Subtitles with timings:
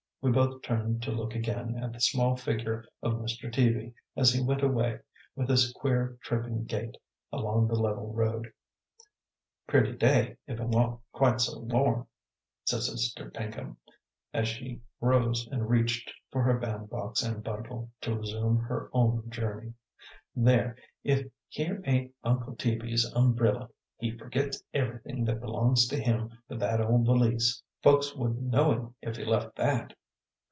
[0.23, 3.51] We both turned to look again at the small figure of Mr.
[3.51, 4.99] Teaby, as he went away,
[5.35, 6.95] with his queer, tripping gait,
[7.33, 8.53] along the level road.
[9.67, 12.05] "Pretty day, if 't wa'n't quite so warm,"
[12.65, 13.77] said Sister Pinkham,
[14.31, 19.73] as she rose and reached for her bandbox and bundle, to resume her own journey.
[20.35, 23.69] "There, if here ain't Uncle Teaby's umbrilla!
[23.97, 27.63] He forgits everything that belongs to him but that old valise.
[27.81, 29.95] Folks wouldn't know him if he left that.